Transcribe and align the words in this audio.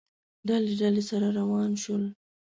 ډلې، 0.47 0.73
ډلې، 0.81 1.03
سره 1.09 1.27
وران 1.49 1.73
شول 1.83 2.03